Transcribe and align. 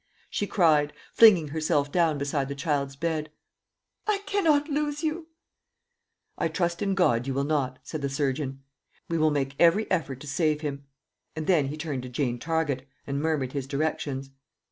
she 0.31 0.47
cried, 0.47 0.93
flinging 1.13 1.49
herself 1.49 1.91
down 1.91 2.17
beside 2.17 2.47
the 2.47 2.55
child's 2.55 2.95
bed; 2.95 3.29
"I 4.07 4.23
cannot 4.25 4.67
lose 4.67 5.03
you!" 5.03 5.27
"I 6.39 6.47
trust 6.47 6.81
in 6.81 6.95
God 6.95 7.27
you 7.27 7.35
will 7.35 7.43
not," 7.43 7.77
said 7.83 8.01
the 8.01 8.09
surgeon. 8.09 8.63
"We 9.09 9.19
will 9.19 9.29
make 9.29 9.55
every 9.59 9.85
effort 9.91 10.19
to 10.21 10.27
save 10.27 10.61
him." 10.61 10.87
And 11.35 11.45
then 11.45 11.67
he 11.67 11.77
turned 11.77 12.01
to 12.01 12.09
Jane 12.09 12.39
Target, 12.39 12.87
and 13.05 13.21
murmured 13.21 13.51
his 13.53 13.67
directions. 13.67 14.31